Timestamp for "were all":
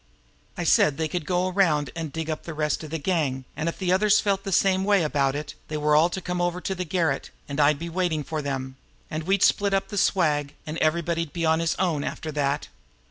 5.77-6.09